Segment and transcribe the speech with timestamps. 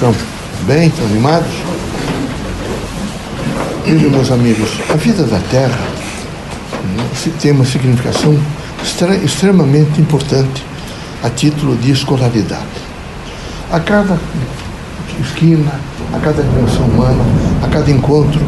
[0.00, 0.14] estão?
[0.66, 0.88] Bem?
[0.88, 1.52] Estão animados?
[3.84, 5.78] Vejam, meus amigos, a vida da Terra
[6.96, 8.34] né, tem uma significação
[9.22, 10.64] extremamente importante
[11.22, 12.64] a título de escolaridade.
[13.70, 14.18] A cada
[15.20, 15.70] esquina,
[16.14, 17.22] a cada dimensão humana,
[17.62, 18.40] a cada encontro,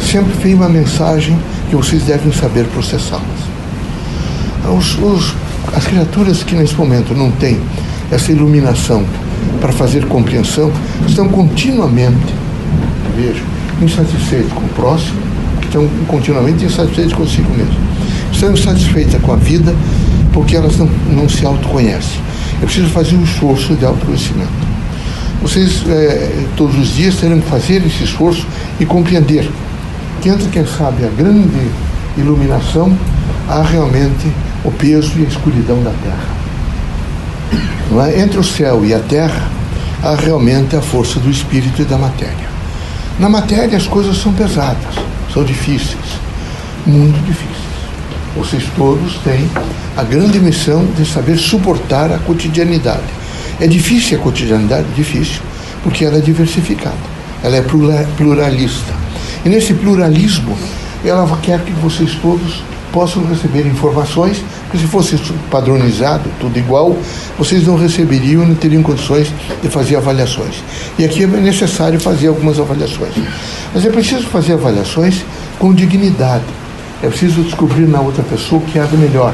[0.00, 1.36] sempre vem uma mensagem
[1.68, 3.24] que vocês devem saber processá-las.
[5.74, 7.60] As criaturas que nesse momento não têm
[8.12, 9.04] essa iluminação
[9.60, 10.70] para fazer compreensão
[11.06, 12.34] estão continuamente,
[13.16, 13.42] vejo,
[13.80, 15.18] insatisfeitos com o próximo,
[15.62, 17.74] estão continuamente insatisfeitos consigo mesmo.
[18.32, 19.74] Estão insatisfeitas com a vida
[20.32, 22.20] porque elas não, não se autoconhecem.
[22.62, 24.52] É preciso fazer um esforço de autoconhecimento.
[25.42, 28.46] Vocês, é, todos os dias, terão que fazer esse esforço
[28.80, 29.48] e compreender
[30.20, 31.70] que, entre, quem sabe, a grande
[32.16, 32.96] iluminação,
[33.48, 34.32] há realmente
[34.64, 36.43] o peso e a escuridão da Terra.
[38.02, 38.20] É?
[38.20, 39.48] Entre o céu e a Terra,
[40.02, 42.48] há realmente a força do espírito e da matéria.
[43.18, 44.94] Na matéria, as coisas são pesadas,
[45.32, 46.18] são difíceis,
[46.84, 47.64] muito difíceis.
[48.36, 49.48] Vocês todos têm
[49.96, 53.04] a grande missão de saber suportar a cotidianidade.
[53.60, 54.88] É difícil a cotidianidade?
[54.96, 55.40] Difícil,
[55.84, 56.96] porque ela é diversificada,
[57.44, 57.62] ela é
[58.16, 58.92] pluralista.
[59.44, 60.58] E nesse pluralismo,
[61.04, 64.42] ela quer que vocês todos possam receber informações,
[64.74, 65.16] porque se fosse
[65.50, 66.96] padronizado, tudo igual,
[67.38, 70.64] vocês não receberiam não teriam condições de fazer avaliações.
[70.98, 73.12] E aqui é necessário fazer algumas avaliações.
[73.72, 75.24] Mas é preciso fazer avaliações
[75.60, 76.44] com dignidade.
[77.02, 79.32] É preciso descobrir na outra pessoa o que há de melhor.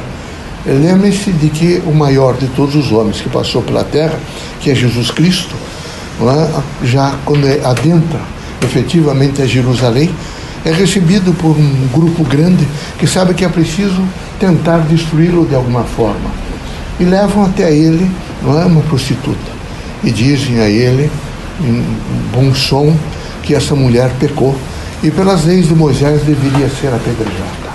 [0.67, 4.19] Lembre-se de que o maior de todos os homens que passou pela terra,
[4.61, 5.55] que é Jesus Cristo,
[6.21, 6.87] é?
[6.87, 8.21] já quando é adentra
[8.63, 10.11] efetivamente a Jerusalém,
[10.67, 12.69] é recebido por um grupo grande
[12.99, 14.07] que sabe que é preciso
[14.41, 16.31] tentar destruí-lo de alguma forma.
[16.99, 18.11] E levam até ele
[18.43, 19.61] não é, uma prostituta.
[20.03, 21.11] E dizem a ele,
[21.61, 21.85] em
[22.33, 22.97] bom som,
[23.43, 24.57] que essa mulher pecou
[25.03, 27.71] e pelas leis de Moisés deveria ser apedrejada.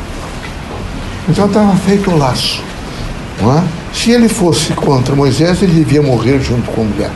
[1.27, 2.63] Então estava feito o laço.
[3.39, 3.63] É?
[3.93, 7.11] Se ele fosse contra Moisés, ele devia morrer junto com a mulher.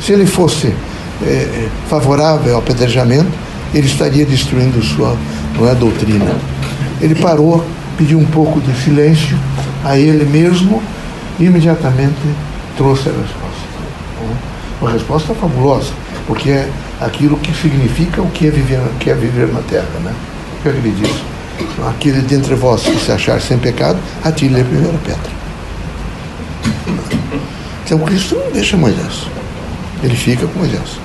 [0.00, 0.74] Se ele fosse
[1.22, 3.30] é, favorável ao apedrejamento,
[3.74, 5.16] ele estaria destruindo sua
[5.68, 6.34] é, doutrina.
[7.00, 7.64] Ele parou,
[8.00, 9.38] pediu um pouco de silêncio
[9.84, 10.82] a ele mesmo
[11.38, 12.16] e imediatamente
[12.74, 13.60] trouxe a resposta.
[14.80, 15.92] Uma resposta fabulosa,
[16.26, 20.00] porque é aquilo que significa o que é viver, que é viver na terra.
[20.02, 20.14] Né?
[20.58, 21.10] O que ele diz?
[21.86, 25.40] Aquele dentre vós que se achar sem pecado, atire a primeira pedra.
[27.84, 29.26] Então Cristo não deixa Moisés.
[30.02, 30.98] Ele fica com Moisés.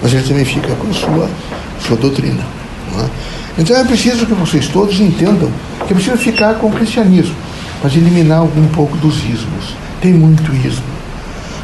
[0.00, 1.28] Mas ele também fica com a sua,
[1.84, 2.44] sua doutrina.
[2.96, 3.27] É?
[3.58, 5.50] Então é preciso que vocês todos entendam
[5.86, 7.34] que é preciso ficar com o cristianismo,
[7.82, 9.74] mas eliminar algum pouco dos ismos.
[10.00, 10.84] Tem muito ismo.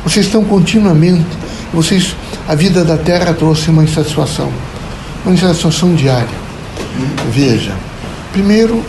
[0.03, 1.25] Vocês estão continuamente,
[1.73, 2.17] vocês,
[2.49, 4.51] a vida da terra trouxe uma insatisfação,
[5.25, 6.45] uma insatisfação diária.
[7.33, 7.73] Veja,
[8.33, 8.83] primeiro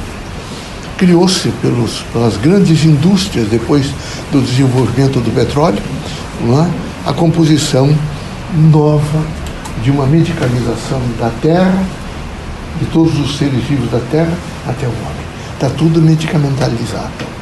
[0.98, 1.50] criou-se
[2.14, 3.86] pelas grandes indústrias depois
[4.32, 5.82] do desenvolvimento do petróleo,
[6.42, 7.10] é?
[7.10, 7.96] a composição
[8.72, 9.22] nova
[9.84, 11.84] de uma medicalização da terra,
[12.80, 14.34] de todos os seres vivos da terra
[14.68, 15.26] até o homem.
[15.54, 17.36] Está tudo medicamentalizado.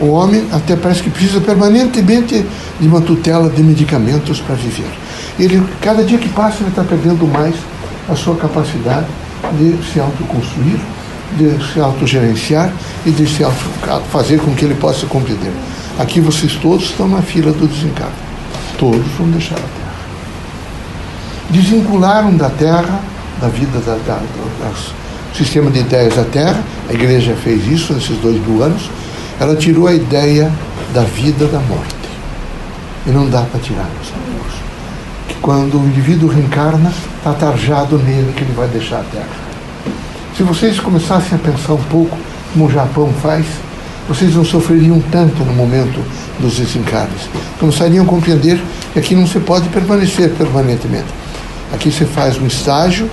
[0.00, 2.46] O homem até parece que precisa permanentemente
[2.78, 4.90] de uma tutela de medicamentos para viver.
[5.38, 7.54] Ele, cada dia que passa, ele está perdendo mais
[8.08, 9.06] a sua capacidade
[9.58, 10.78] de se autoconstruir,
[11.36, 12.72] de se autogerenciar
[13.04, 13.56] e de se auto
[14.10, 15.52] fazer com que ele possa compreender.
[15.98, 18.12] Aqui vocês todos estão na fila do desencargo.
[18.78, 19.94] Todos vão deixar a Terra.
[21.50, 23.00] Desvincularam da Terra,
[23.40, 28.18] da vida da, da, do sistema de ideias da Terra, a igreja fez isso nesses
[28.18, 28.90] dois mil anos,
[29.38, 30.50] ela tirou a ideia
[30.92, 31.94] da vida da morte.
[33.06, 34.52] E não dá para tirar, meus amigos.
[35.28, 39.48] Que quando o indivíduo reencarna, está tarjado nele que ele vai deixar a Terra.
[40.36, 42.16] Se vocês começassem a pensar um pouco
[42.52, 43.46] como o Japão faz,
[44.08, 46.02] vocês não sofreriam tanto no momento
[46.40, 47.28] dos desencarnes.
[47.60, 48.60] Começariam a compreender
[48.92, 51.06] que aqui não se pode permanecer permanentemente.
[51.72, 53.10] Aqui você faz um estágio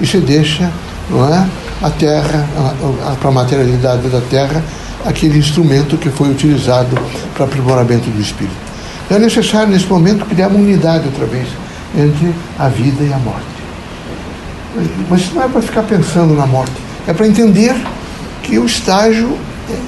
[0.00, 0.70] e você deixa
[1.10, 1.46] não é,
[1.82, 2.46] a terra,
[3.20, 4.62] para a materialidade da terra,
[5.04, 6.96] aquele instrumento que foi utilizado
[7.34, 8.56] para aprimoramento do espírito.
[9.10, 11.46] É necessário, nesse momento, criar uma unidade outra vez
[11.96, 13.44] entre a vida e a morte.
[15.10, 16.72] Mas isso não é para ficar pensando na morte,
[17.06, 17.74] é para entender
[18.42, 19.38] que o estágio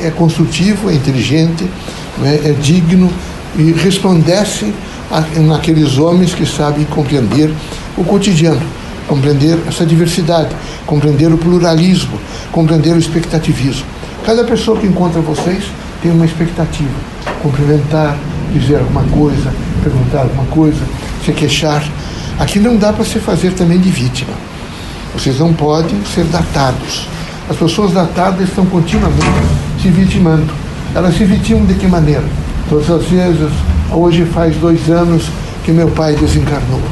[0.02, 1.68] é construtivo, é inteligente,
[2.22, 3.10] é, é digno
[3.56, 4.72] e resplandece
[5.46, 7.50] naqueles homens que sabem compreender
[7.96, 8.60] o cotidiano,
[9.08, 10.54] compreender essa diversidade,
[10.84, 12.18] compreender o pluralismo,
[12.52, 13.86] compreender o expectativismo.
[14.24, 15.64] Cada pessoa que encontra vocês
[16.02, 16.94] tem uma expectativa,
[17.42, 18.16] cumprimentar,
[18.52, 19.52] dizer alguma coisa,
[19.82, 20.80] perguntar alguma coisa,
[21.24, 21.84] se queixar.
[22.38, 24.32] Aqui não dá para se fazer também de vítima.
[25.14, 27.08] Vocês não podem ser datados.
[27.48, 29.24] As pessoas datadas estão continuamente
[29.80, 30.52] se vitimando.
[30.94, 32.24] Elas se vitimam de que maneira?
[32.68, 33.50] Todas as vezes,
[33.92, 35.24] hoje faz dois anos
[35.64, 36.82] que meu pai desencarnou.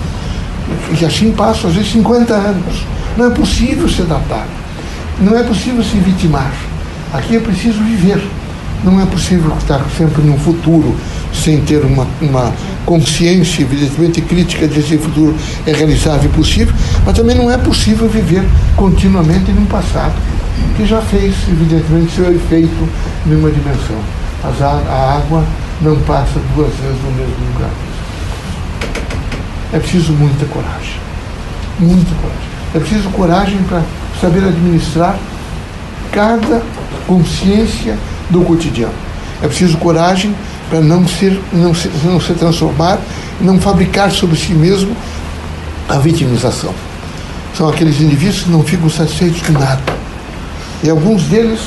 [1.00, 2.84] E assim passam, às vezes, 50 anos.
[3.16, 4.48] Não é possível ser datado.
[5.20, 6.52] Não é possível se vitimar.
[7.12, 8.22] Aqui é preciso viver.
[8.82, 10.94] Não é possível estar sempre num futuro
[11.32, 12.52] sem ter uma, uma
[12.84, 15.34] consciência, evidentemente, crítica de esse futuro
[15.66, 16.74] é realizável e possível,
[17.04, 18.44] mas também não é possível viver
[18.76, 20.14] continuamente num passado
[20.76, 22.88] que já fez, evidentemente, seu efeito
[23.26, 23.96] numa dimensão.
[24.44, 25.44] As, a água
[25.80, 27.70] não passa duas vezes no mesmo lugar.
[29.74, 30.94] É preciso muita coragem.
[31.80, 32.48] Muita coragem.
[32.74, 33.82] É preciso coragem para
[34.20, 35.18] saber administrar
[36.12, 36.62] cada
[37.08, 37.98] consciência
[38.30, 38.94] do cotidiano.
[39.42, 40.32] É preciso coragem
[40.70, 43.00] para não, ser, não, se, não se transformar,
[43.40, 44.96] não fabricar sobre si mesmo
[45.88, 46.72] a vitimização.
[47.56, 49.82] São aqueles indivíduos que não ficam satisfeitos com nada.
[50.84, 51.60] E alguns deles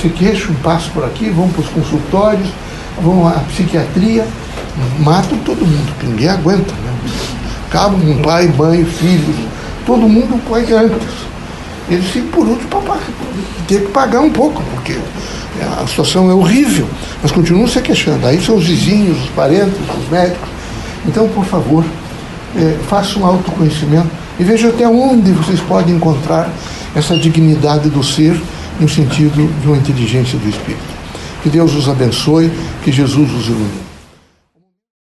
[0.00, 2.48] se queixam, passam por aqui, vão para os consultórios,
[3.02, 4.24] vão à psiquiatria,
[4.98, 6.72] matam todo mundo, que ninguém aguenta.
[6.72, 7.10] Né?
[7.68, 9.36] Acabam com pai, mãe, filhos,
[9.84, 11.24] todo mundo pode antes.
[11.88, 13.00] Eles ficam por último para
[13.66, 14.96] ter que pagar um pouco, porque
[15.80, 16.88] a situação é horrível,
[17.22, 18.26] mas continuam se queixando.
[18.26, 20.48] Aí são os vizinhos, os parentes, os médicos.
[21.06, 21.84] Então, por favor,
[22.56, 26.50] é, façam um autoconhecimento e vejam até onde vocês podem encontrar
[26.94, 28.40] essa dignidade do ser
[28.80, 30.94] no sentido de uma inteligência do espírito.
[31.42, 32.50] Que Deus os abençoe,
[32.82, 33.83] que Jesus os ilumine.